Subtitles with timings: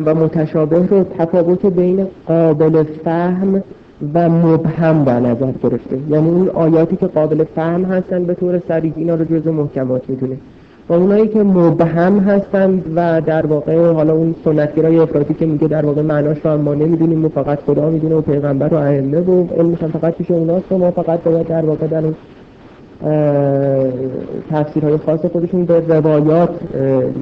[0.00, 3.62] و متشابه رو تفاوت بین قابل فهم
[4.14, 5.98] و مبهم در نظر گرفته.
[6.10, 10.36] یعنی اون آیاتی که قابل فهم هستن به طور سریع اینا رو جزء محکمات می‌دونه.
[10.88, 15.86] و اونایی که مبهم هستند و در واقع حالا اون سنتگرای افراطی که میگه در
[15.86, 19.78] واقع معناش رو ما نمی‌دونیم و فقط خدا می‌دونه و پیغمبر و ائمه و علمش
[19.78, 22.02] فقط پیش اوناست و ما فقط باید در واقع در
[24.50, 26.50] تفسیرهای خاص خودشون به روایات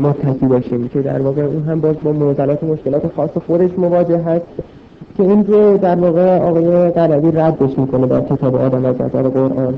[0.02, 4.18] متکی باشیم که در واقع اون هم باز با معضلات و مشکلات خاص خودش مواجه
[4.18, 4.44] هست
[5.16, 9.74] که این رو در واقع آقای قربی ردش می‌کنه در کتاب آدم از نظر قرآن.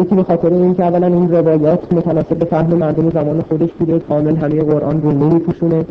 [0.00, 4.36] یکی به خاطر اینکه اولا این روایات متناسب به فهم مردم زمان خودش بوده کامل
[4.36, 5.84] همه قرآن رو نمیپوشونه.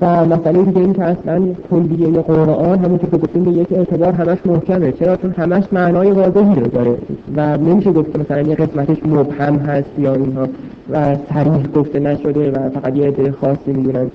[0.00, 4.38] و مسئله دیگه این که اصلا کلیه قرآن همونطور که گفتیم به یک اعتبار همش
[4.46, 4.92] محکمه.
[4.92, 6.96] چرا؟ چون همش معنای واضحی رو داره
[7.36, 10.48] و نمیشه گفت که مثلا یه قسمتش مبهم هست یا اینها
[10.90, 14.10] و صریح گفته نشده و فقط یه عده خاصی می‌دونن.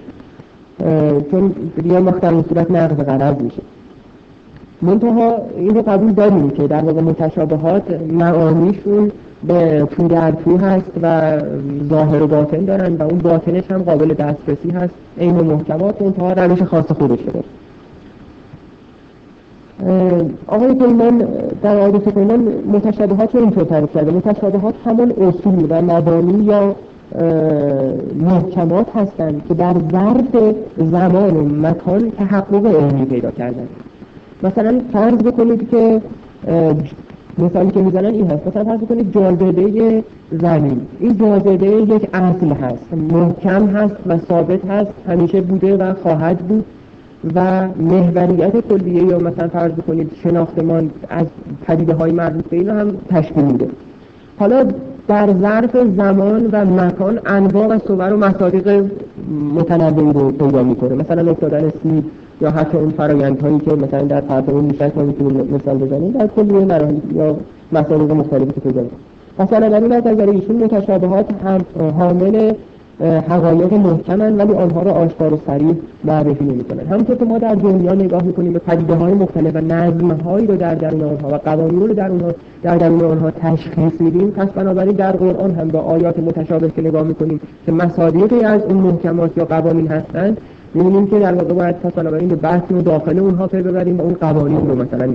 [1.31, 3.61] چون دیگه وقت در صورت نقض غرض میشه.
[4.81, 9.11] منتها این رو قبول داریم که در واقع متشابهات معانیشون
[9.47, 11.39] به تو در تو هست و
[11.89, 14.93] ظاهر و باطن دارن و اون باطنش هم قابل دسترسی هست.
[15.19, 17.43] عین محکمات منتها روش خاص خودش داره
[20.47, 21.27] آقای پیمان
[21.63, 22.39] در آیات پیمان
[22.73, 24.11] متشابهات رو اینطور تعریف کرده.
[24.11, 26.75] متشابهات همون اصول و مبانی یا
[28.19, 33.67] محکمات هستند که در ظرف زمان و مکان تحقق علمی پیدا کردن
[34.43, 36.01] مثلا فرض بکنید که
[37.37, 38.47] مثالی که می‌زنن این هست.
[38.47, 40.81] مثلا فرض بکنید جاذبه زمین.
[40.99, 42.93] این جاذبه یک اصل هست.
[42.93, 44.91] محکم هست و ثابت هست.
[45.07, 46.65] همیشه بوده و خواهد بود.
[47.35, 51.25] و محوریت کلیه یا مثلا فرض بکنید شناختمان از
[51.67, 53.67] پدیده های مربوط به این هم تشکیل میده.
[54.39, 54.65] حالا
[55.07, 58.85] در ظرف زمان و مکان انواع و صور و مصادیق
[59.55, 60.95] متنوعی رو پیدا می‌کنه.
[60.95, 62.03] مثلا افتادن سیب
[62.41, 66.65] یا حتی اون فرایندهایی که مثلا در فراتر میشه ما می‌تونیم مثال بزنیم در کل
[66.65, 67.35] مراحل یا
[67.71, 68.81] مصادیق مختلفی که پیدا
[69.39, 71.61] مثلا در این نظر ایشون متشابهات هم
[71.99, 72.53] حامل
[73.29, 76.87] حقایق محکمن ولی آنها را آشکار و صریح معرفی نمی‌کنن.
[76.87, 80.55] همونطور که ما در دنیا نگاه می‌کنیم به پدیده های مختلف و نظم هایی رو
[80.55, 82.31] در درون آنها و قوانین رو در اونها
[82.63, 84.31] در درون آنها تشخیص میدیم.
[84.31, 88.77] پس بنابراین در قرآن هم با آیات متشابه که نگاه می‌کنیم که مصادیقی از اون
[88.77, 90.37] محکمات یا قوانین هستند
[90.73, 94.01] می‌بینیم که در واقع باید پس بنابراین به بحث و داخل اونها پی ببریم و
[94.01, 95.13] اون قوانین رو مثلا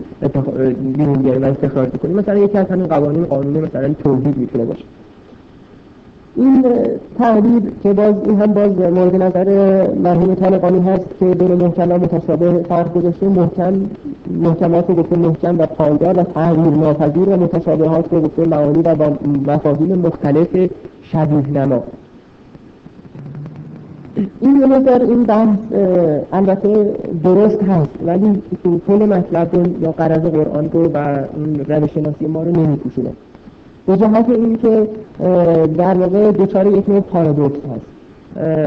[0.93, 4.84] بیرون بیاریم و استخراج کنیم مثلا یکی از همین قوانین قانون مثلا توحید می‌تونه باشه.
[6.37, 6.65] این
[7.19, 9.49] تعبیر که باز این هم باز مورد نظر
[9.95, 13.28] مرحوم طالقانی هست که بین محکم و متشابه فرق گذاشته.
[13.28, 13.72] محکم
[14.31, 18.95] محکمات رو گفته محکم و پایدار و تغییر ناپذیر و متشابهات رو گفته معانی و
[18.95, 19.12] با
[19.47, 20.49] مفاهیم مختلف
[21.03, 21.83] شبیه نما.
[24.41, 25.59] این یه نظر این بحث
[26.32, 26.94] البته
[27.25, 28.43] درست هست ولی
[28.88, 29.49] کل مطلب
[29.82, 31.19] یا قرض قرآن رو و
[31.69, 33.10] روش شناسی ما رو نمیپوشونه.
[33.87, 34.88] به جهت این که
[35.78, 37.87] در واقع دچار یک نوع پارادوکس هست.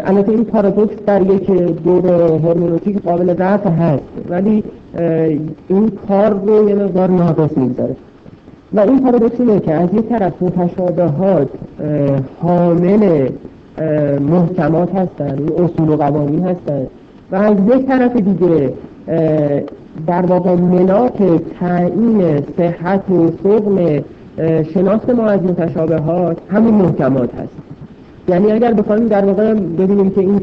[0.05, 1.51] البته این پارادوکس در یک
[1.83, 4.63] دور هرمنوتیک قابل رفع هست ولی
[5.67, 7.95] این کار رو یه مقدار ناقص می‌گذاره.
[8.73, 11.49] و این پارادوکس اینه که از یک طرف متشابهات
[12.41, 13.29] حامل
[14.21, 16.87] محکمات هستند اصول و قوانین هستند
[17.31, 18.73] و از یک طرف دیگه
[20.07, 21.23] در واقع ملاک
[21.59, 24.03] تعیین صحت و صغم
[24.73, 27.53] شناخت ما از متشابهات همین محکمات هست.
[28.27, 30.41] یعنی اگر بخوایم در واقع ببینیم که این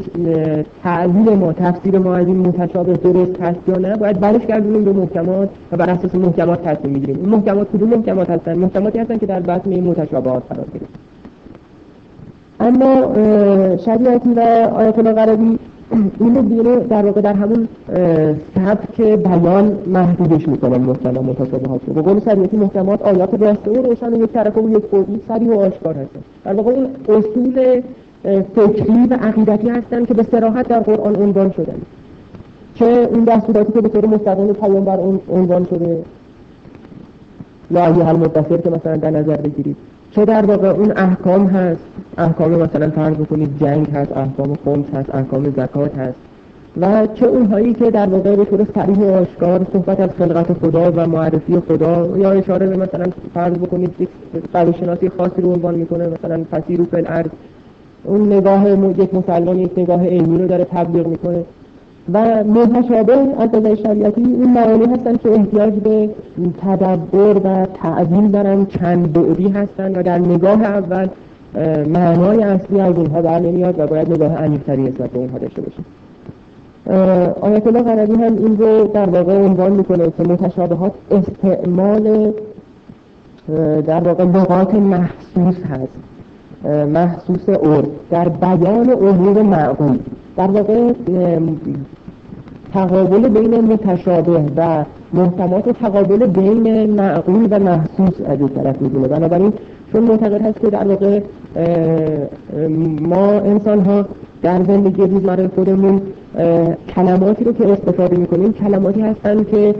[0.82, 4.92] تعلیل ما تفسیر ما از این متشابه درست هست یا نه باید برش گردونیم به
[4.92, 7.16] محکمات و بر اساس محکمات تصمیم می‌گیریم.
[7.20, 11.05] این محکمات کدوم محکمات هستن؟ محکماتی هستن که در بطن این متشابهات قرار گرفت
[12.60, 13.14] اما
[13.84, 14.40] شریعتی و
[14.74, 15.58] آیت الله غربی
[16.20, 17.68] این رو در واقع در همون
[18.54, 21.94] سبک بیان محدودش می‌کنن محکم متشابهات رو.
[21.94, 25.48] به قول شریعتی محکمات آیات راسته و روشن و یک طرف و یک قولی سریع
[25.48, 26.20] و آشکار هستن.
[26.44, 27.82] در واقع اون اصول
[28.54, 31.78] فکری و عقیدتی هستن که به سراحت در قرآن عنوان شدن.
[32.74, 34.98] چه این دستوراتی که به طور مستقیم پیامبر
[35.30, 36.02] عنوان شده
[37.70, 39.76] یا ایها المدثر که مثلا در نظر بگیرید.
[40.16, 41.80] چه در واقع اون احکام هست.
[42.18, 46.18] احکام مثلا فرض بکنید جنگ هست احکام خمس هست احکام زکات هست.
[46.80, 50.92] و چه اونهایی که در واقع به طور صریح و آشکار صحبت از خلقت خدا
[50.92, 53.04] و معرفی خدا یا اشاره به مثلا
[53.34, 54.08] فرض بکنید یک
[54.80, 57.30] شناسی خاصی رو عنوان می‌کنه مثلا فسیرو فی الارض.
[58.04, 61.44] اون نگاه یک مسلمان یک نگاه علمی رو داره تبلیغ می‌کنه.
[62.12, 66.10] و متشابه از نظر شریعتی این معانی هستن که احتیاج به
[66.62, 71.08] تدبر و تعظیم دارن چند بعدی هستن و در نگاه اول
[71.88, 75.84] معنای اصلی از اونها بر نمیاد و باید نگاه عمیق‌تری نسبت به اونها داشته باشیم.
[77.40, 82.32] آیت الله قربی هم این رو در واقع عنوان می‌کنه که متشابهات استعمال
[83.86, 85.98] در واقع لغات محسوس هست.
[86.88, 89.98] محسوس عرف در بیان امور معقول.
[90.36, 90.92] در واقع
[92.72, 99.08] تقابل بین متشابه و محتمات تقابل بین معقول و محسوس از این طرف می‌دونه.
[99.08, 99.52] بنابراین
[99.92, 101.20] چون معتقد هست که در واقع
[103.00, 104.04] ما انسان ها
[104.42, 106.00] در زندگی روزمره خودمون
[106.94, 109.74] کلماتی رو که استفاده می‌کنیم کلماتی هستن که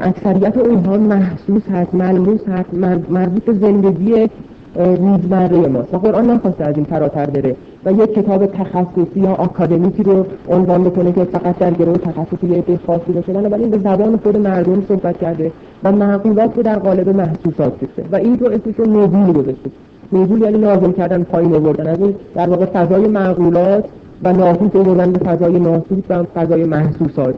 [0.00, 2.74] اکثریت اونها محسوس هست ملموس هست
[3.10, 4.28] مربوط به زندگی
[4.76, 5.94] روزمره ماست.
[5.94, 7.56] و قرآن نخواسته از این فراتر بره.
[7.86, 12.78] و یک کتاب تخصصی یا آکادمیکی رو عنوان بکنه که فقط در گروه تخصصی یه
[12.86, 13.32] خاصی باشه.
[13.32, 15.52] بنابراین به زبان خود مردم صحبت کرده
[15.84, 19.70] و معقولات رو در قالب محسوسات ریخته و این رو اسمش رو نزول گذاشته.
[20.12, 21.86] نزول یعنی لازم کردن پایین آوردن.
[21.86, 23.84] از این در واقع فضای معقولات
[24.22, 27.34] و ناسوس آوردن به فضای ناسوس و فضای محسوسات.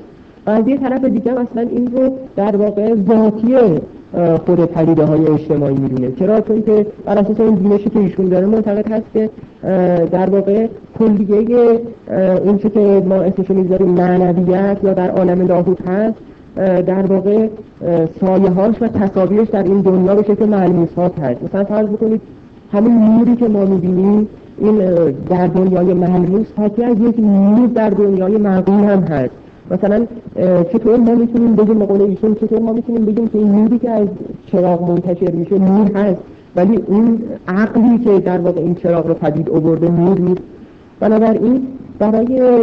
[0.47, 3.55] و از یه طرف دیگه اصلا این رو در واقع ذاتی
[4.47, 6.13] خود پدیده های اجتماعی می‌دونه.
[6.13, 9.31] چرا؟ چون که بر اساس این بینشی که ایشون داره معتقد هست که
[10.13, 10.67] در واقع
[10.99, 11.81] کلیه
[12.45, 16.15] اون که ما اسمشو می‌ذاریم معنویت یا در عالم لاهوت هست
[16.87, 17.49] در واقع
[18.21, 21.43] سایه هاش و تصاویرش در این دنیا به شکل ملموسات هست.
[21.43, 22.21] مثلا فرض بکنید
[22.73, 24.29] همین نوری که ما می‌بینیم
[24.59, 24.79] این
[25.31, 29.31] در دنیای ملموس حاکی از یک نور در دنیای معقول هم هست.
[29.71, 30.07] مثلا
[30.73, 34.09] چطور ما می‌تونیم بگیم مقاله ایشون چطور ما می‌تونیم بگیم که این نوری که از
[34.47, 36.21] چراغ منتشر میشه نور هست
[36.57, 40.43] ولی اون عقلی که در واقع این چراغ رو پدید آورده نور نیست.
[41.01, 41.67] بنابراین
[41.99, 42.63] برای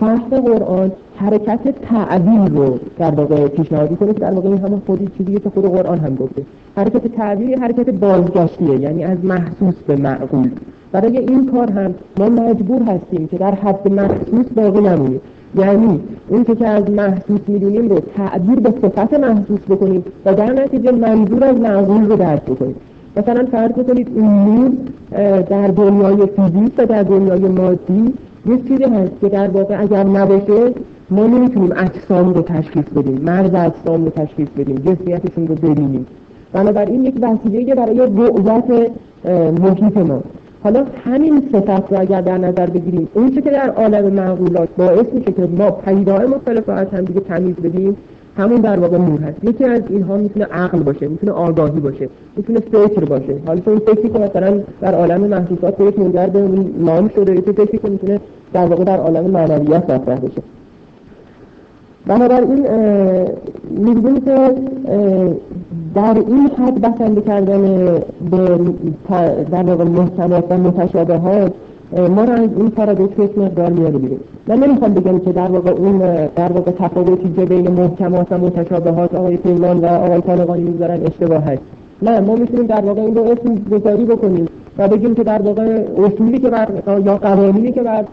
[0.00, 5.40] فهم قرآن حرکت تعبیر رو در واقع پیشنهادی کنه در واقع این همه خودی چیزیه
[5.40, 6.42] که خود قرآن هم گفته.
[6.76, 10.50] حرکت تعبیر حرکت بازگشتیه یعنی از محسوس به معقول.
[10.92, 15.20] برای این کار هم ما مجبور هستیم که در حد محسوس باقی نمونیم.
[15.54, 20.92] یعنی اون که از محسوس می‌دونیم رو تعبیر به صفت محسوس بکنیم و در نتیجه
[20.92, 22.74] منظور از معقول رو درک بکنیم.
[23.16, 24.70] مثلا فرض بکنید این نور
[25.40, 28.14] در دنیای فیزیک و در دنیای مادی
[28.46, 30.72] یه چیزی هست که در واقع اگر نباشه
[31.10, 36.06] ما نمی‌تونیم اجسام رو تشخیص بدیم مرز اجسام رو تشخیص بدیم جسمیتشون رو ببینیم.
[36.52, 38.90] بنابراین یک وسیله برای رؤیت
[39.60, 40.20] محیط ما.
[40.68, 45.32] حالا همین صفت رو اگر در نظر بگیریم اون که در عالم معقولات باعث میشه
[45.32, 47.96] که ما پیدای مختلف رو از هم دیگه تمیز بدیم
[48.36, 49.44] همون در واقع نور هست.
[49.44, 53.36] یکی از اینها می‌تونه عقل باشه می‌تونه آگاهی باشه می‌تونه فکر باشه.
[53.46, 56.48] حالا اون فکری که مثلا در عالم محسوسات به یک منجر به
[56.78, 58.20] نام شده یکی فکری که می‌تونه
[58.52, 60.42] در واقع در عالم معنویت مطرح بشه.
[62.08, 62.66] بنابراین
[63.70, 64.54] می‌گویم که
[65.94, 67.62] در این حد بسنده کردن
[68.30, 68.60] به
[69.50, 71.52] در واقع محکمات و متشابهات
[72.16, 74.18] ما را از این پارادوکس یک مقدار میاره بیرون.
[74.46, 75.98] من نمی‌خوام بگم که در واقع اون
[76.36, 81.42] در واقع تفاوتی که بین محکمات و متشابهات آقای پیمان و آقای طالقانی می‌ذارن اشتباه
[81.42, 81.62] هست.
[82.02, 84.46] نه ما می‌تونیم در واقع این رو اسم گذاری بکنیم
[84.78, 86.68] و بگیم که در واقع اصولی که بر
[87.04, 88.04] یا قوانینی که بر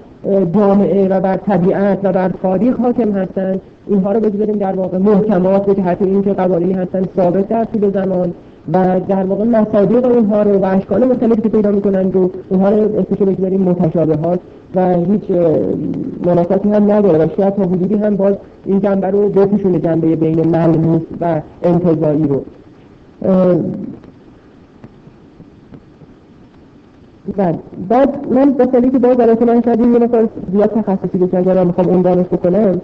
[0.55, 5.65] جامعه و بر طبیعت و بر تاریخ حاکم هستند اینها رو بگذاریم در واقع محکمات
[5.65, 8.33] به جهت اینکه قوانینی هستن ثابت در طول زمان
[8.73, 12.99] و در واقع مصادیق اونها رو و اشکال مختلفی که پیدا می‌کنن رو اونها رو
[12.99, 14.39] اسمش بگذاریم متشابهات
[14.75, 15.23] و هیچ
[16.25, 20.47] مناسبتی هم نداره و شاید تا حدودی هم باز این جنبه رو بپوشونه جنبه بین
[20.47, 22.41] ملموس و انتظایی رو.
[27.37, 31.53] بعد بعد من به که باز البته من شاید یه نفر زیاد تخصصی بشه اگر
[31.53, 32.81] من می‌خوام عنوانش بکنم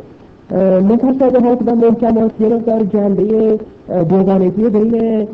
[0.60, 3.60] متشابهات و محکمات یه در جنبه
[4.10, 5.28] دوگانگی بین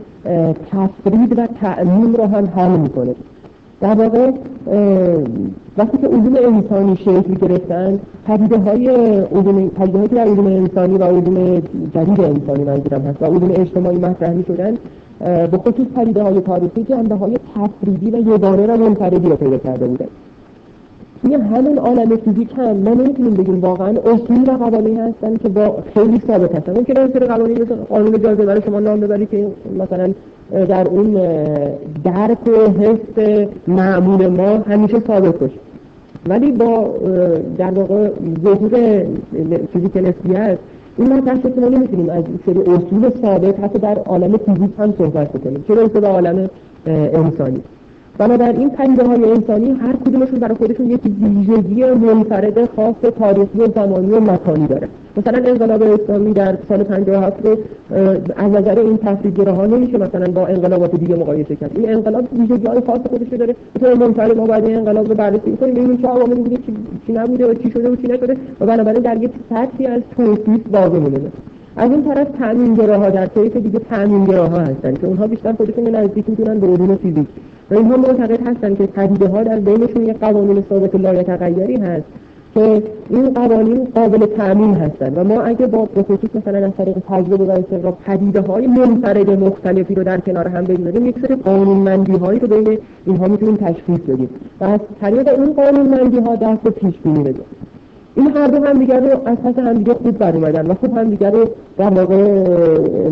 [0.72, 3.16] تفرید و تعمیم رو هم حل می‌کنه.
[3.82, 4.32] در واقع
[5.78, 11.04] وقتی که علوم انسانی شکل گرفتن پدیده های علوم پدیده که در علوم انسانی و
[11.04, 11.60] علوم
[11.96, 14.78] جدید انسانی منظورم هست و علوم اجتماعی مطرح می شدن
[15.48, 19.88] به خصوص پدیده های تاریخی جنبه های تفریدی و یگانه و منفردی رو پیدا کرده
[19.88, 20.08] بودن.
[21.22, 25.78] توی همون عالم فیزیک هم ما نمی‌تونیم بگیم واقعا اصول و قوانین هستن که با
[25.94, 26.78] خیلی ثابت هستن.
[26.78, 29.48] ممکنه از قوانین مثل قانون جاذبه برای شما نام ببری که
[29.80, 30.14] مثلا
[30.66, 31.14] در اون
[32.04, 35.60] درک و حس معمول ما همیشه ثابت باشه.
[36.30, 36.94] ولی با
[37.58, 38.10] در واقع
[38.44, 39.04] ظهور
[39.74, 40.58] فیزیک نسبیت
[40.98, 45.32] این مطرح که ما نمی‌تونیم از سری اصول ثابت حتی در عالم فیزیک هم صحبت
[45.32, 46.50] بکنیم چه برسه به عالم
[46.88, 47.62] انسانی.
[48.18, 54.12] بنابراین پدیده های انسانی هر کدومشون برای خودشون یک ویژگی منفرد خاص تاریخی و زمانی
[54.12, 54.88] و مکانی داره.
[55.18, 57.58] مثلا انقلاب اسلامی در سال 57 رو
[58.36, 59.00] از نظر این
[59.48, 61.72] ها نمیشه مثلا با انقلابات دیگه مقایسه کرد.
[61.76, 63.56] این انقلاب ویژگی های خاص خودش داره.
[63.82, 66.58] به منفرد ما باید انقلاب رو بررسی کنیم ببینیم چه عواملی بوده
[67.08, 70.62] چی نبوده و چی شده و چی نشده و بنابراین در یک سطحی از توصیف
[70.72, 71.32] واقع مونده
[71.78, 76.60] از این طرف تامینگراها در طیف دیگه تامینگراها هستن که اونها بیشتر خودشون نزدیک می‌دونن
[76.60, 77.28] به علوم فیزیک.
[77.72, 82.06] و اینها معتقد هستن که پدیده ها در بینشون یک قوانین ثابت لایتغیری هست
[82.54, 85.18] که این قوانین قابل تأمین هستند.
[85.18, 89.30] و ما اگه با به خصوص مثلا از طریق تجربه و استقرا پدیده های منفرد
[89.30, 94.00] مختلفی رو در کنار هم بگذاریم یک سری قانونمندی هایی رو بین اینها می‌تونیم تشخیص
[94.00, 94.30] بدیم.
[94.62, 97.46] و از طریق این قانونمندی ها دست به پیش بینی بدیم.
[98.18, 100.98] این هر دو هم دیگر رو از پس هم دیگه خوب بر اومدن و خوب
[100.98, 101.46] هم دیگر رو
[101.78, 102.44] در واقع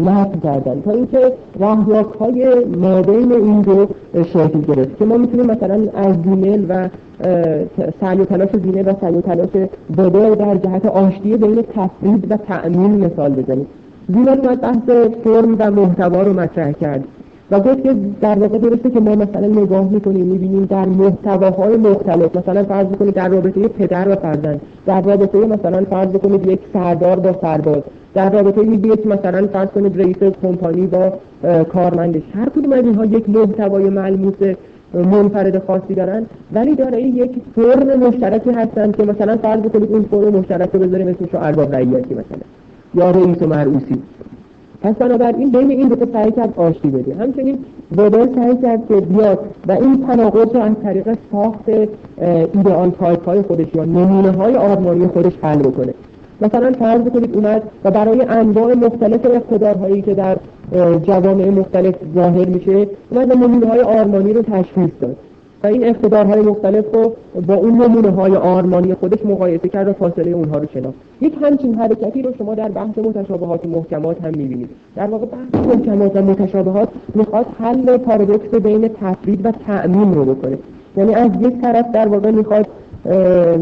[0.06, 0.82] نفت کردن.
[0.82, 3.88] تا اینکه رهیاک های مابین این دو
[4.24, 6.90] شکل گرفت که ما می‌تونیم مثلا از دیمل و
[8.02, 9.50] سعی و تلاش دینه و سعی و تلاش
[9.98, 13.68] بده در جهت آشتی بین تفرید و تأمین مثال بزنیم.
[14.14, 14.90] دیمل اومد بحث
[15.24, 17.04] فرم و محتوا رو مطرح کرد.
[17.52, 22.36] و گفت که در واقع درسته که ما مثلا نگاه می‌کنیم می‌بینیم در محتواهای مختلف
[22.36, 27.20] مثلا فرض بکنید در رابطه پدر و فرزند در رابطه مثلا فرض بکنید یک سردار
[27.20, 27.82] با سرباز
[28.14, 31.14] در رابطه یک مثلا فرض کنید رئیس کمپانی با
[31.64, 32.22] کارمندش.
[32.34, 34.56] هر کدوم از اینها یک محتوای ملموس
[34.94, 40.36] منفرد خاصی دارن ولی داره یک فرم مشترکی هستن که مثلا فرض بکنید این فرم
[40.36, 42.46] مشترک رو بذاریم اسمش رو ارباب رعیتی مثلا
[42.96, 44.02] یا رئیس و مرئوسی
[44.86, 47.16] پس بنابراین بین این دو سعی کرد آشتی بده.
[47.16, 47.58] همچنین
[47.98, 51.70] وبر سعی کرد که بیاد و این تناقض رو از طریق ساخت
[52.54, 55.94] ideal type های خودش یا نمونه های آرمانی خودش حل بکنه.
[56.42, 60.38] مثلا فرض کنید اومد و برای انواع مختلف اقتدارهایی که در
[61.04, 65.16] جوامع مختلف ظاهر میشه اومد نمونه های آرمانی رو تشخیص داد.
[65.66, 67.14] و این اقتدارهای مختلف رو
[67.48, 70.96] با اون نمونه های آرمانی خودش مقایسه کرد و فاصله اونها رو شناخت.
[71.22, 74.70] یک همچین حرکتی رو شما در بحث متشابهات و محکمات هم می‌بینید.
[74.96, 80.58] در واقع بحث محکمات و متشابهات می‌خواد حل پارادوکس بین تفرید و تأمین رو بکنه.
[80.98, 82.68] یعنی از یک طرف در واقع می‌خواد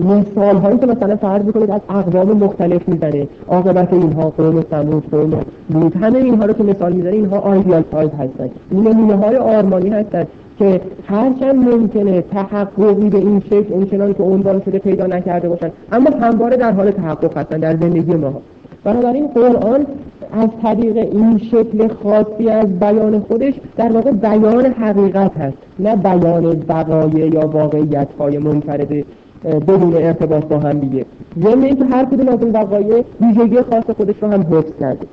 [0.06, 5.34] مثال هایی که مثلا فرض می‌کنید از اقوام مختلف می‌زنه عاقبت اینها قوم سمود قوم
[5.70, 8.50] لوط همه اینها رو که مثال می‌زنه اینها ideal type هستن.
[8.72, 10.28] این نمونه های آرمانی هستن.
[10.60, 15.72] که هرچند ممکنه تحققی به این شکل اونچنان که عنوان شده پیدا نکرده باشن.
[15.92, 18.42] اما همواره در حال تحقق هستن در زندگی ما.
[18.84, 19.86] بنابراین قرآن
[20.34, 25.58] از طریق این شکل خاصی از بیان خودش در واقع بیان حقیقت هست.
[25.80, 29.06] نه بیان وقایع یا واقعیت های منفرد
[29.44, 31.06] بدون ارتباط با هم دیگه.
[31.44, 35.08] ضمن اینکه هر کدوم از این وقایع ویژگی خاص خودش رو هم حفظ کرده.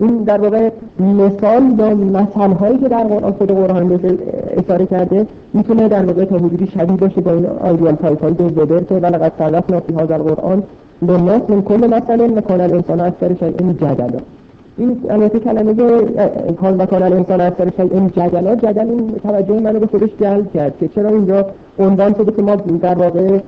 [0.00, 4.18] این در واقع مثال یا مثال هایی که در قرآن خود قرآن به
[4.56, 8.94] اشاره کرده می‌تونه در واقع تا حدودی شبیه باشه با این آیدیال های وبر که
[8.94, 10.62] ولقد صرفنا فی هذا القرآن
[11.02, 14.20] للناس من کل مثل مکان الانسان اکثر شیء جدلا
[14.78, 15.74] این البته کلمه
[16.60, 20.78] کان و کان الانسان اکثر شیء جدلا جدل این توجه منو به خودش جلب کرد
[20.80, 21.46] که چرا اینجا
[21.78, 23.38] عنوان شده که ما در واقع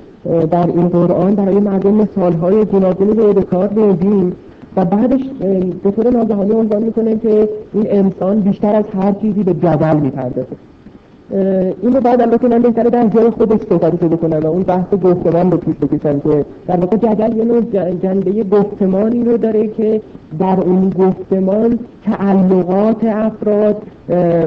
[0.51, 4.35] در این قرآن برای مردم مثال های گوناگونی به کار بردیم.
[4.77, 5.21] و بعدش
[5.83, 10.47] به طور ناگهانی عنوان می‌کنه که این انسان بیشتر از هر چیزی به جدل می‌پردازه.
[11.81, 15.51] این رو بعد البته من بهتره در جای خودش صحبتش بکنم و اون بحث گفتمان
[15.51, 17.61] رو پیش بکشم که در واقع جدل یه نوع
[18.03, 20.01] جنبه گفتمانی رو داره که
[20.39, 23.81] در اون گفتمان تعلقات افراد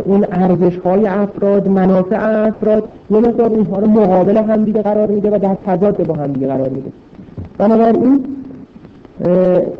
[0.05, 5.39] اون ارزش های افراد منافع افراد یه مقدار اونها رو مقابل همدیگه قرار میده و
[5.39, 6.91] در تضاد با همدیگه قرار میده.
[7.59, 8.25] بنابراین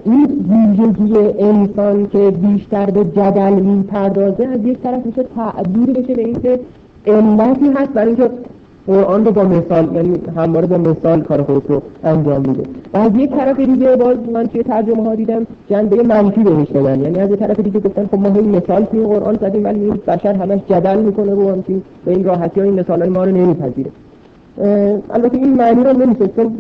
[0.05, 6.25] این ویژگی انسان که بیشتر به جدل می‌پردازه از یک طرف میشه تعبیر بشه به
[6.25, 6.61] اینکه
[7.07, 8.31] علتی هست برای اینکه
[8.87, 12.63] قرآن رو با مثال یعنی همواره با مثال کار خود رو انجام میده.
[12.95, 17.01] و از یک طرف دیگه باز من توی ترجمه ها دیدم جنبه منفی بهش دادن
[17.01, 20.35] یعنی از یک طرف دیگه گفتن خب ما هی مثال توی قرآن زدیم ولی بشر
[20.35, 23.91] همش جدل می‌کنه رو همچین به این راحتی ها این مثال ما رو نمیپذیره.
[25.11, 26.57] البته این معنی رو نمیشه چون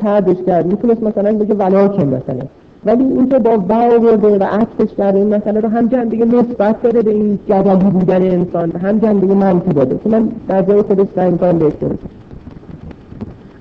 [0.00, 0.66] تردش کرد.
[0.66, 2.46] می‌تونست مثلا بگه ولاکن مثلا.
[2.86, 7.02] ولی اینکه با و آورده و عکسش کرده این مسئله رو هم جنبه مثبت داده
[7.02, 9.98] به این جدلی بودن انسان هم جنبه منفی داده.
[10.04, 11.72] که من در جای خودش کنم بهش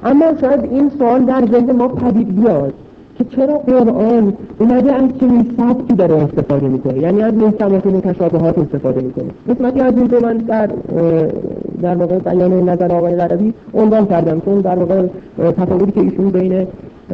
[0.03, 2.74] اما شاید این سوال در ذهن ما پدید بیاد.
[3.23, 9.01] که چرا قرآن اومده از چنین سبکی داره استفاده می‌کنه؟ یعنی از محکمات متشابهات استفاده
[9.01, 9.25] می‌کنه.
[9.49, 10.69] قسمتی از این رو من در
[11.81, 15.07] در واقع بیان نظر آقای غربی عنوان کردم چون در واقع
[15.51, 16.67] تفاوتی که ایشون بین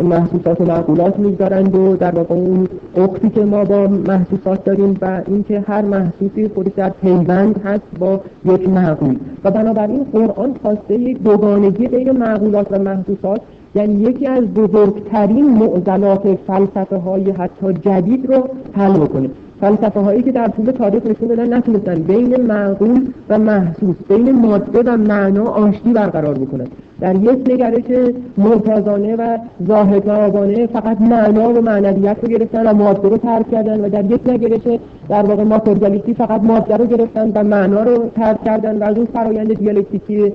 [0.03, 5.21] محسوسات و معقولات می‌گذارند و در واقع اون اختی که ما با محسوسات داریم و
[5.27, 9.15] اینکه هر محسوسی خودش در پیوند هست با یک معقول.
[9.43, 13.41] و بنابراین قرآن خواسته یک دوگانگی بین معقولات و محسوسات
[13.77, 18.43] یعنی یکی از بزرگترین معضلات فلسفه های حتی جدید رو
[18.73, 19.29] حل بکنه.
[19.61, 24.91] فلسفه هایی که در طول تاریخ نشون دادن نتونستن بین معقول و محسوس بین ماده
[24.91, 26.67] و معنا آشتی برقرار بکنن.
[26.99, 33.17] در یک نگرش معتازانه و زاهدآبانه فقط معنا و معنویت رو گرفتن و ماده رو
[33.17, 34.79] ترک کردن و در یک نگرش
[35.09, 39.05] در واقع ماتریالیستی فقط ماده رو گرفتن و معنا رو ترک کردن و از اون
[39.05, 40.33] فرایند دیالکتیکی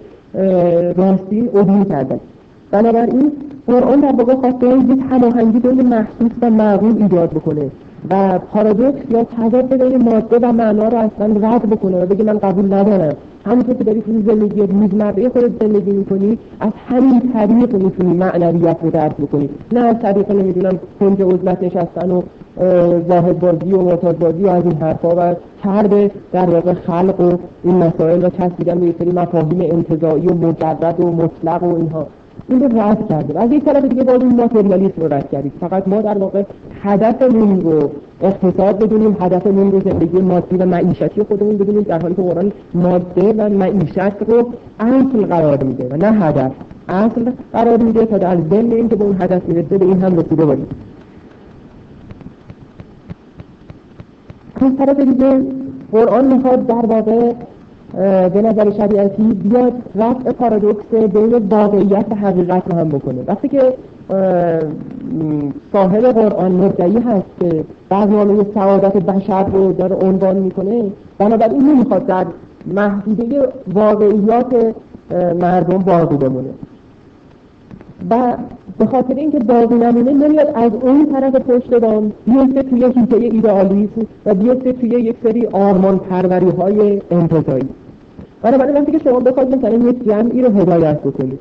[0.97, 2.21] راستین عبور کردن.
[2.73, 3.33] بنابراین
[3.67, 7.71] قرآن در واقع خواسته یک هماهنگی بین محسوس و معقول ایجاد بکنه
[8.11, 12.39] و پارادوکس یا تضاد بین ماده و معنا رو اصلا رد بکنه و بگه من
[12.39, 13.17] قبول ندارم.
[13.47, 18.91] همونطور که داری توی زندگی روزمره خودت زندگی می‌کنی از همین طریق می‌تونی معنویت رو
[18.91, 19.49] درک بکنی.
[19.73, 22.23] نه از طریق نمی‌دونم کنج عزلت نشستن و
[23.09, 27.33] زاهد بازی و معتاد بازی و از این حرفا و کرده در واقع خلق و
[27.65, 32.07] این مسائل و چسبیدن به سری مفاهیم انتظایی و مجرد و مطلق و اینها.
[32.49, 35.53] این رو رد کرده و از یک طرف دیگه باز این ماتریالیسم رو رد کردید
[35.61, 36.43] فقط ما در واقع
[36.83, 37.91] هدفمون رو
[38.23, 43.33] اقتصاد بدونیم هدفمون رو زندگی مادی و معیشتی خودمون بدونیم در حالی که قرآن ماده
[43.33, 44.49] و معیشت رو
[44.81, 46.53] اصل قرار میده و نه هدف.
[46.89, 50.45] اصل قرار میده تا در ضمن اینکه به اون هدف می‌رسه به این هم رسیده
[50.45, 50.67] باشیم
[54.61, 55.41] از طرف دیگه
[55.93, 57.33] قرآن می‌خواد در واقع
[58.35, 63.25] به نظر شریعتی بیاد رفع پارادوکس بین واقعیت و حقیقت رو هم بکنه.
[63.27, 63.75] وقتی که
[65.73, 70.85] صاحب قرآن مدعی هست که برنامه سعادت بشر رو داره عنوان می‌کنه
[71.19, 72.27] بنابراین نمی‌خواد در
[72.67, 74.75] محدوده واقعیات
[75.41, 76.51] مردم باقی بمونه.
[78.11, 78.37] و
[78.79, 84.07] به خاطر اینکه باقی نمونه نمیاد از اون طرف پشت بام بیفته توی هیته ایدئالیسم
[84.27, 87.69] و بیفته توی یک سری آرمان پروری های انتظایی
[88.43, 91.39] بنابراین وقتی که شما بخواید مثلا یک جمعی رو هدایت بکنید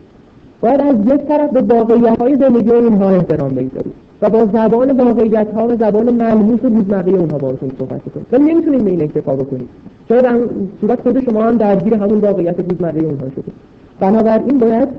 [0.61, 5.53] باید از یک طرف به واقعیت های زندگی اینها احترام بگذارید و با زبان واقعیت
[5.53, 9.69] ها و زبان ملموس روزمره اونها باشون صحبت کنید و نمی‌تونید به این اکتفا بکنید.
[10.09, 10.39] چرا در
[10.81, 13.53] صورت خود شما هم درگیر همون واقعیت روزمره اونها شدید
[13.99, 14.89] بنابراین باید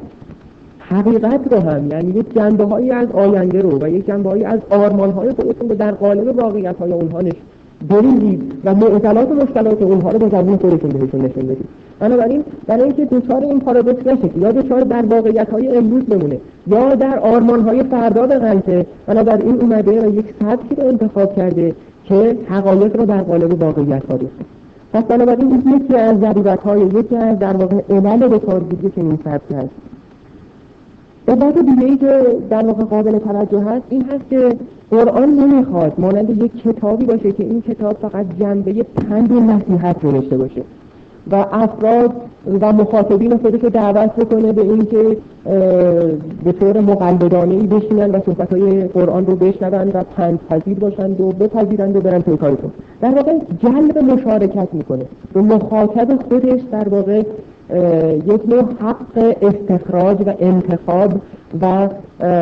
[0.79, 4.61] حقیقت رو هم یعنی یک جنبه هایی از آینده رو و یک جنبه هایی از
[4.71, 7.21] آرمان های خودتون رو در قالب واقعیت های اونها
[7.89, 11.69] بریدید و معضلات و مشکلات اونها رو با زبون خودتون بهشون نشون بدید.
[12.01, 16.95] بنابراین برای اینکه دچار این پارادوکس نشید یا دچار در واقعیت های امروز بمونه یا
[16.95, 22.97] در آرمان های فردا بغلطه بنابراین اومده و یک سبکی رو انتخاب کرده که حقایق
[22.97, 24.45] رو در قالب واقعیت ها بسته
[24.93, 29.19] پس بنابراین این یکی از ضرورت های یکی از در واقع علل به کارگیری چنین
[29.25, 29.71] سبکی هست.
[31.29, 34.57] علت دیگه ای که در واقع قابل توجه هست این هست که
[34.91, 40.13] قرآن نمی‌خواد مانند یک کتابی باشه که این کتاب فقط جنبه پند و نصیحت رو
[40.13, 40.63] داشته باشه.
[41.31, 42.13] و افراد
[42.61, 45.17] و مخاطبین رو دعوت بکنه به اینکه
[46.45, 51.21] به طور مقلدانه ای بشینن و صحبت های قرآن رو بشنون و پند پذیر باشند
[51.21, 55.05] و بپذیرند و برن توی کارتون در واقع جلب مشارکت می‌کنه.
[55.33, 57.23] به مخاطب خودش در واقع
[58.27, 61.13] یک نوع حق استخراج و انتخاب
[61.63, 61.89] و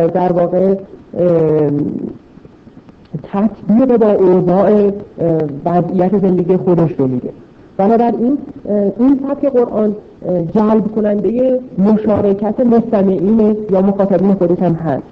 [0.09, 0.75] در واقع
[3.33, 4.91] تطبیق با اوضاع
[5.65, 7.31] وضعیت زندگی خودش رو میده.
[7.77, 8.39] بنابراین
[8.99, 9.97] این سبک قرآن
[10.55, 15.03] جلب کننده مشارکت مستمعین یا مخاطبین خودش هم هست.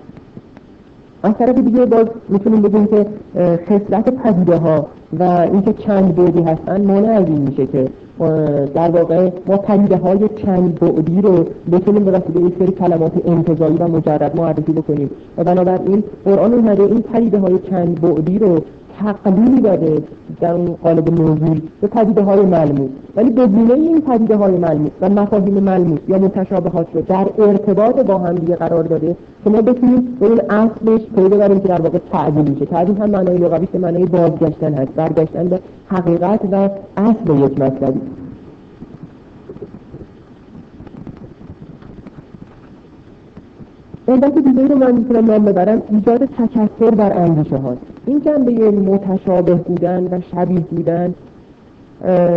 [1.22, 3.06] از طرف دیگه باز می‌تونیم بگیم که
[3.38, 4.86] خصلت پدیده ها
[5.18, 7.88] و اینکه چند بعدی هستن مانع از این میشه که
[8.74, 13.76] در واقع ما پدیده های چند بعدی رو بتونیم به وسیله یک سری کلمات انتظایی
[13.76, 15.10] و مجرد معرفی بکنیم.
[15.36, 18.60] و بنابراین قرآن اومده این پدیده های چند بعدی رو
[18.98, 20.02] تقلیلی داده
[20.40, 25.08] در اون قالب نزول به پدیده های ملموس ولی بدونه این پدیده های ملموس و
[25.08, 30.16] مفاهیم ملموس یا متشابهات رو در ارتباط با هم دیگه قرار داده که ما بتونیم
[30.20, 32.66] به اون اصلش پی ببریم که در واقع تعدیل میشه.
[32.66, 38.00] تعدیل هم معنای لغوی که معنای بازگشتن هست برگشتن به حقیقت و اصل یک مطلبی.
[44.08, 47.80] علت دیگه رو من می‌تونم نام ببرم ایجاد تکثر بر اندیشه هاست.
[48.06, 51.14] این جنبه متشابه بودن و شبیه بودن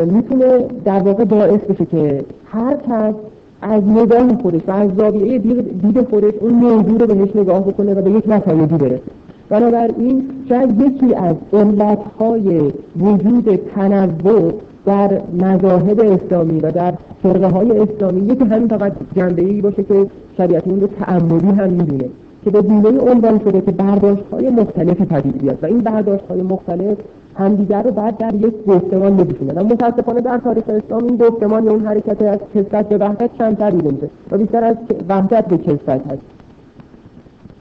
[0.06, 3.14] می‌تونه در واقع باعث بشه که هر کس
[3.62, 8.02] از نگاه خودش و از زاویه دید خودش اون موضوع رو بهش نگاه بکنه و
[8.02, 9.02] به یک نتایجی برسه.
[9.50, 14.54] بنابراین شاید یکی از علتهای وجود تنوع
[14.86, 20.06] در مذاهب اسلامی و در فرقه های اسلامی یکی همین فقط جنبه ای باشه که
[20.42, 22.10] شریعت اون رو تعمدی هم می‌دونه
[22.44, 26.42] که به گونه عنوان شده که برداشت های مختلفی پدید بیاد و این برداشت های
[26.42, 26.98] مختلف
[27.36, 31.72] همدیگر رو بعد در یک گفتمان بپیچونن اما متاسفانه در تاریخ اسلام این گفتمان یا
[31.72, 34.76] اون حرکت از کسرت به وحدت کمتر دیده میشه و بیشتر از
[35.10, 36.22] وحدت به کسرت هست.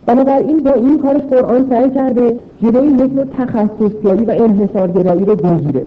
[0.06, 5.86] بنابراین با این کارش قرآن سعی کرده جلوی یک نوع تخصصگرایی و انحصارگرایی رو بگیره.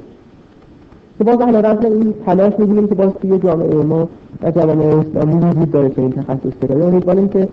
[1.18, 4.08] که باز علیرغم این تلاش می‌بینیم که باز توی جامعه ما
[4.44, 7.48] و جامعه اسلامی وجود داره که این تخصصگرایی امیدواریم که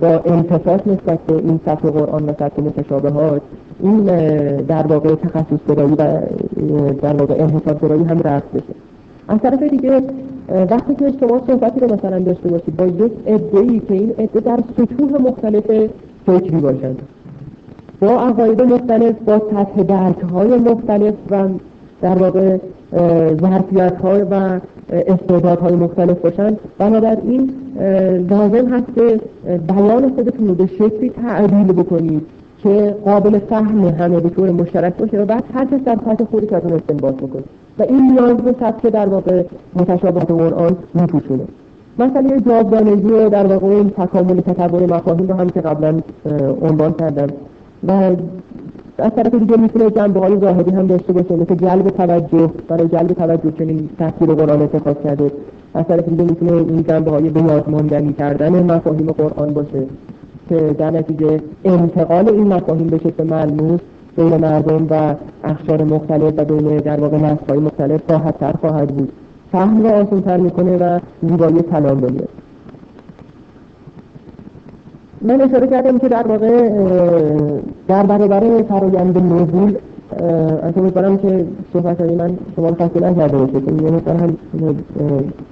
[0.00, 3.42] با انتفاط نسبت به این سطح قرآن و سطح متشابهات
[3.82, 4.04] این
[4.56, 6.20] در واقع تخصصگرایی و
[7.02, 8.74] در واقع انحصارگرایی هم رفت بشه.
[9.28, 10.02] از طرف دیگه
[10.70, 14.62] وقتی که شما صحبتی رو مثلا داشته باشید با یک ادعی که این ادعا در
[14.76, 15.88] سطوح مختلف
[16.26, 17.02] فکری باشند
[18.00, 21.48] با عقاید مختلف با سطح درک های مختلف و
[22.02, 22.58] در واقع
[23.40, 24.60] ظرفیت های و
[25.60, 26.58] های مختلف باشند.
[26.78, 27.50] بنابراین
[28.30, 29.20] لازم هست که
[29.68, 32.26] بیان خودتون رو به شکلی تعدیل بکنید
[32.62, 36.52] که قابل فهم همه به طور مشترک باشه و بعد هر کس در سطح خودش
[36.52, 37.42] از اون استنباط بکنه.
[37.78, 39.42] و این نیاز به سطح در واقع
[39.76, 41.44] متشابهات قرآن میپوشونه
[41.98, 45.94] مسئله جاودانگی در واقع این تکامل تطور مفاهیم رو هم که قبلا
[46.62, 47.28] عنوان کردم.
[47.88, 48.16] و
[49.00, 52.50] از طرف دیگه می‌تونه جنبه های ظاهری هم داشته باشه مثل جلب توجه.
[52.68, 55.32] برای جلب توجه چنین تفسیر قرآن اتخاذ کرده.
[55.74, 59.82] از طرف دیگه می‌تونه این جنبه های به یاد کردن مفاهیم قرآن باشه
[60.48, 63.80] که در نتیجه انتقال این مفاهیم به شکل ملموس
[64.16, 69.12] بین مردم و اخشار مختلف و بین در واقع نسل‌های مختلف راحتتر خواهد بود.
[69.52, 72.28] فهم را آسانتر می‌کنه و زیبایی کلام بلیه
[75.22, 76.68] من اشاره کردم که در واقع
[77.88, 79.74] در برابر فرایند نزول
[80.62, 83.52] از امیدوارم که صحبت های من شما خسته نکرده باشه.
[83.52, 84.36] که یه مقدار هم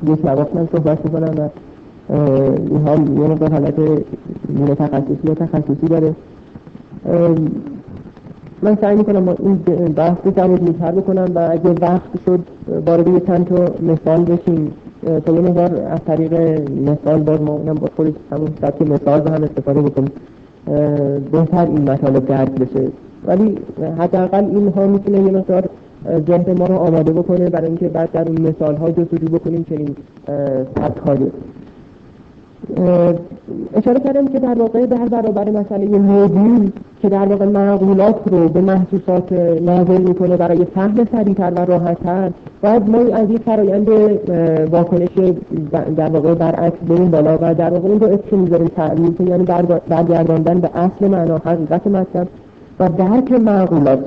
[0.06, 1.48] یک مواقع من صحبت می‌کنم و
[2.70, 3.78] این حال یه مقدار حالت
[4.48, 6.14] نیمه تخصصی یا تخصصی داره.
[8.62, 9.56] من سعی می‌کنم این
[9.96, 10.56] بحث رو جمع
[10.90, 12.40] بکنم و اگه وقت شد
[12.86, 14.72] وارد چند تا مثال بشیم.
[15.26, 16.34] تا یه مقدار از طریق
[16.70, 20.10] مثال باز ما اونم با خودش همون سبک مثال به هم استفاده بکنیم.
[21.32, 22.88] بهتر این مطالب درک بشه.
[23.26, 23.58] ولی
[23.98, 25.64] حداقل اینها می‌تونه یه مقدار
[26.26, 29.96] ذهن ما رو آماده بکنه برای اینکه بعد در اون مثال ها جستجو بکنیم چنین
[30.76, 30.98] سبک
[33.74, 36.68] اشاره کردم که در واقع در برابر مسئله موضوع
[37.02, 42.30] که در واقع معقولات رو به محسوسات نازل می‌کنه برای فهم سریعتر و راحتتر
[42.62, 43.88] باید ما از یک فرایند
[44.70, 45.08] واکنش
[45.96, 49.44] در واقع برعکس بریم بالا و در واقع این رو اسم می‌ذاریم تعلیم که یعنی
[49.88, 52.28] برگرداندن به اصل معنا حقیقت مطلب
[52.80, 54.04] و درک معقولات.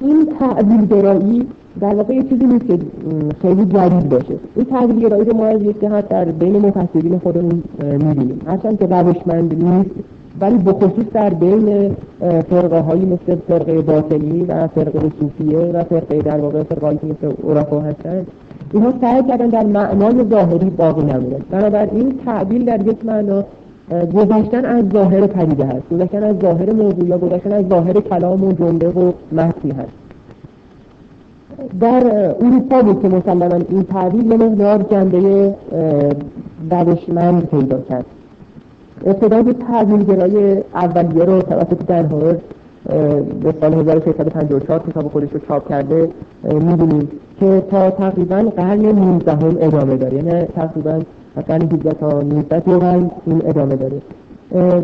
[0.00, 1.46] این تعبیر گرایی
[1.80, 2.78] در واقع یه چیزی نیست که
[3.42, 4.34] خیلی جدید باشه.
[4.56, 8.40] این تحویل گرایی رو ما از یک جهت در بین مفسرین خودمون می‌بینیم.
[8.46, 9.90] هرچند که روشمند نیست
[10.40, 11.96] ولی بخصوص در بین
[12.50, 17.34] فرقه هایی مثل فرقه باطنی و فرقه صوفیه و فرقه در واقع فرقه هایی مثل
[17.48, 18.26] عرفا هستن
[18.72, 21.40] اینها سعی کردن در معنای ظاهری باقی نمونن.
[21.50, 23.44] بنابراین تعبیل در یک معنا
[24.14, 25.88] گذشتن از ظاهر پدیده هست.
[25.92, 30.01] گذشتن از ظاهر موضوع یا گذشتن از ظاهر کلام و جمله و متنی هست.
[31.80, 35.54] در اروپا بود که مسلما این تعبیر یه مقدار جنبه
[36.70, 38.04] روشمند پیدا کرد.
[39.06, 39.52] ابتدا به
[40.04, 42.36] گرای اولیه رو توسط دنهاور
[43.42, 46.08] به سال 1654 کتاب خودش رو چاپ کرده
[46.44, 47.08] می‌بینیم
[47.40, 50.16] که تا تقریبا قرن 19 هم ادامه داره.
[50.16, 51.00] یعنی تقریبا
[51.48, 53.96] قرن 17 تا 19 قرن این ادامه داره.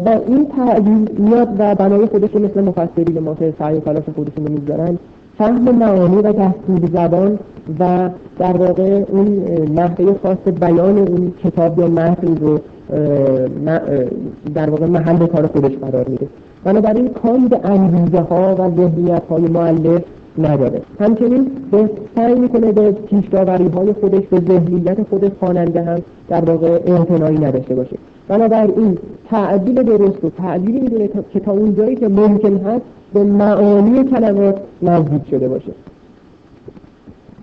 [0.05, 4.47] و این تعبیر میاد و بنای خودش مثل مفسرین ما که سعی و تلاش خودشون
[4.47, 4.99] رو می‌گذارن.
[5.39, 7.39] فهم معانی و دستور زبان
[7.81, 12.59] و در واقع اون نحوه خاص بیان اون کتاب یا متن رو
[14.55, 16.27] در واقع محل کار خودش قرار میده.
[16.65, 20.03] بنابراین کاری به انگیزه ها و ذهنیت های معلف
[20.39, 20.83] نداره.
[21.01, 25.99] همچنین به سعی می‌کنه به پیشداوری های خودش به ذهنیت خودش خواننده هم
[26.29, 27.97] در واقع اعتنایی نداشته باشه.
[28.29, 28.99] بنابراین
[29.31, 35.23] تعدیل درست و تعدیلی می‌دونه که تا اونجایی که ممکن هست به معانی کلمات نزدیک
[35.31, 35.73] شده باشه.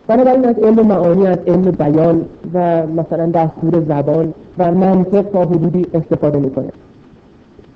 [0.07, 2.21] بنابراین از علم معانی از علم بیان
[2.53, 6.69] و مثلا دستور زبان و منطق تا حدودی استفاده می‌کنه.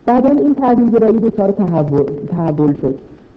[0.06, 1.52] بعدا این تعبیر گرایی دچار
[2.32, 2.96] تحول شد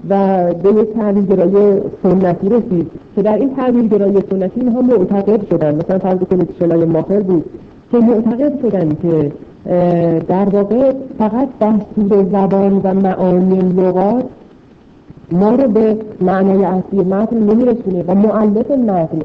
[0.08, 5.46] و به یک تعبیر گرایی سنتی رسید که در این تعبیر گرایی سنتی اینها معتقد
[5.50, 5.74] شدن.
[5.74, 7.44] مثلا فرض کنید شلای ماهر بود
[7.92, 9.32] که معتقد شدن که
[10.28, 14.24] در واقع فقط دستور زبان و معانی لغات
[15.32, 19.18] ما رو به معنای اصلی متن نمیرسونه و معلف متن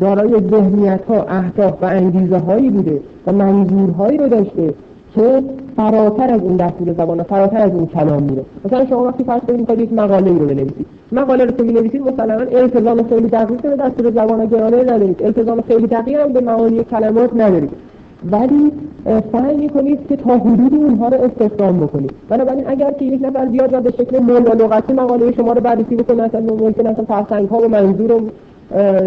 [0.00, 4.74] دارای ذهنیت ها اهداف و انگیزه هایی بوده و منظورهایی رو داشته
[5.14, 5.42] که
[5.76, 9.60] فراتر از اون دستور زبان فراتر از اون کلام میره مثلا شما وقتی فرض کنید
[9.60, 10.86] می‌خواید یک مقاله رو بنویسید.
[11.12, 15.22] مقاله رو که می‌نویسید مسلما التزام خیلی دقیق به دستور زبان گرانه ندارید.
[15.22, 17.70] التزام خیلی دقیق هم به معانی کلمات ندارید.
[18.24, 18.72] ولی
[19.32, 22.12] سعی می‌کنید که تا حدودی اونها رو استخدام بکنید.
[22.28, 25.60] بنابراین اگر که یک نفر بیاد و به شکل مول و لغتی مقاله شما رو
[25.60, 28.22] بررسی بکنه اصلا ممکن است فرسنگ ها و منظور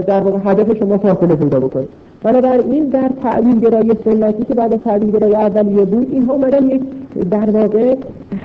[0.08, 1.88] در واقع هدف شما فاصله پیدا بکنه.
[2.24, 6.82] بنابراین در تعبیر گرای سنتی که بعد از تعبیر گرای اولیه بود اینها اومدن یک
[7.32, 7.96] در واقع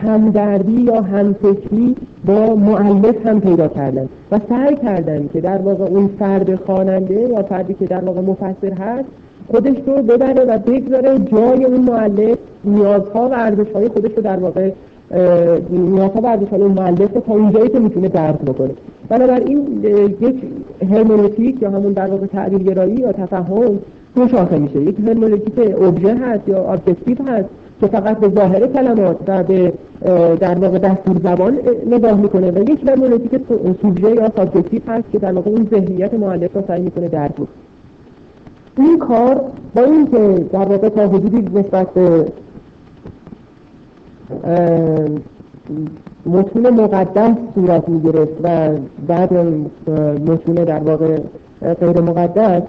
[0.03, 6.11] همدردی یا همفکری با معلف هم پیدا کردن و سعی کردن که در واقع اون
[6.19, 9.09] فرد خواننده یا فردی که در واقع مفسر هست
[9.51, 14.71] خودش رو ببره و بگذاره جای اون مؤلف نیازها و ارزشهای خودش رو در واقع
[15.71, 18.71] نیازها و ارزشهای اون مؤلف رو تا اونجایی که می‌تونه درک بکنه.
[19.09, 19.85] بنابراین
[20.21, 20.35] یک
[20.91, 23.79] هرمنوتیک یا همون در واقع تعبیر گرایی یا تفهم
[24.17, 24.83] دو شاخه میشه.
[24.83, 27.49] یک هرمنوتیک ابژه هست یا objective هست
[27.81, 29.73] که فقط به ظاهر کلمات و به
[30.41, 31.59] در واقع دستور زبان
[31.91, 33.41] نگاه می‌کنه و یک هرمنوتیک
[33.83, 37.68] سوژه یا subjective هست که در واقع اون ذهنیت مؤلف رو سعی می‌کنه درک بکنه.
[38.79, 39.41] این کار
[39.75, 42.25] با اینکه در واقع تا حدودی نسبت به
[46.27, 48.71] متون مقدس صورت می گرفت و
[49.07, 49.33] بعد
[50.31, 51.19] متون در واقع
[51.81, 52.63] غیر مقدس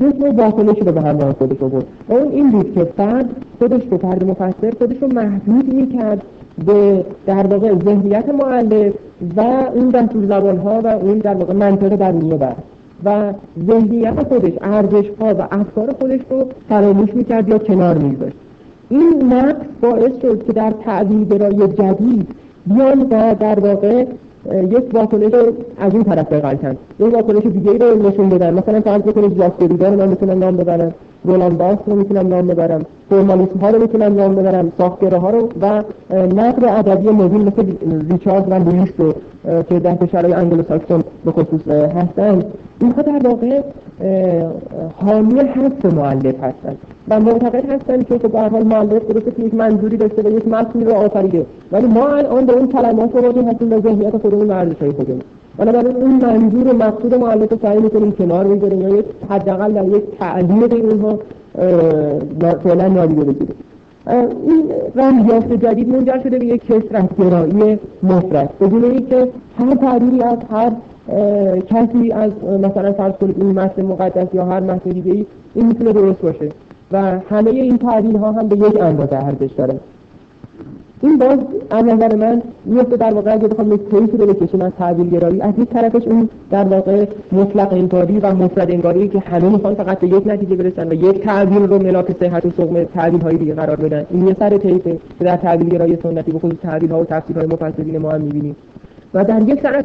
[0.00, 3.98] یک نوع واکنشی رو به همراه خودش بود اون این بود که فرد خودش رو
[3.98, 6.22] فرد مفسر خودش رو محدود می کرد
[6.66, 8.92] به در واقع ذهنیت معلف
[9.36, 9.40] و
[9.74, 12.54] اون دستور زبان ها و اون در واقع درونی بر.
[13.04, 13.32] و
[13.66, 18.36] ذهنیت خودش ارزش ها و افکار خودش رو فراموش می‌کرد یا کنار میگذاشت.
[18.90, 22.28] این نقص باعث شد که در تعبیر برای جدید
[22.66, 24.06] بیان و در واقع
[24.70, 25.32] یک واکنش
[25.78, 28.54] از این طرف بغلتن یک واکنش دیگه رو نشون بدن.
[28.54, 30.94] مثلا فرض بکنید ژاک دریدا رو من می‌تونم نام ببرم.
[31.24, 35.48] رولان باس رو می‌تونم نام ببرم فرمالیسم ها رو می‌تونم نام ببرم ساختگره ها رو
[35.60, 37.72] و نقد ادبی نوین مثل
[38.10, 39.14] ریچارد و لوئیس رو
[39.62, 42.42] که در کشورهای انگلو ساکسون به خصوص هستن.
[42.80, 43.60] اینها در واقع
[44.96, 46.76] حامی حس معلف هستن
[47.08, 50.48] و معتقد هستن که به هر حال معلف درسته که یک منظوری داشته و یک
[50.48, 51.46] متنی رو آفریده.
[51.72, 55.22] ولی ما الان به اون کلمات رو هستیم و ذهنیت خودمون و ارزش‌های خودمون.
[55.56, 60.72] بنابراین اون منظور مقصود معلف سعی می‌کنیم کنار بگیریم یا یک حداقل در یک تعلیق
[60.72, 61.18] اونها
[62.64, 63.54] فعلا نادیده بگیریم.
[64.46, 68.50] این رنگ جدید منجر شده به یک کسرت گرایی مفرد.
[68.60, 70.72] بدون اینکه هر تعبیری از هر
[71.66, 72.30] کسی از
[72.62, 76.48] مثلا فرض کنید این متن مقدس یا هر متن دیگه ای این می‌تونه درست باشه.
[76.92, 79.74] و همه این تعبیر ها هم به یک اندازه ارزش داره.
[81.02, 81.38] این باز
[81.70, 85.40] از نظر من میفته در واقع اگه بخوام یک طیفی رو بکشیم از تعبیر گرایی
[85.40, 89.98] از یک طرفش اون در واقع مطلق انگاری و مفرد انگاری که همه می‌خوان فقط
[89.98, 93.54] به یک نتیجه برسن و یک تعبیر رو ملاک صحت و سقم تعبیر های دیگه
[93.54, 94.06] قرار بدن.
[94.10, 97.38] این یه سر طیفه که در تعبیر گرایی سنتی به خصوص تعبیر ها و تفسیر
[97.38, 98.56] های مفسرین ما هم می‌بینیم.
[99.14, 99.84] و در یک طرف